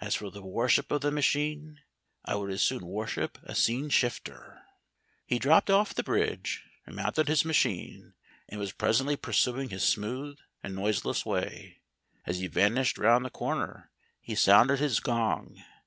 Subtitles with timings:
[0.00, 1.80] As for the worship of the machine,
[2.24, 4.62] I would as soon worship a scene shifter."
[5.26, 8.14] He dropped off the bridge and mounted his machine,
[8.48, 11.82] and was presently pursuing his smooth and noiseless way.
[12.24, 13.90] As he vanished round the corner
[14.22, 15.62] he sounded his gong.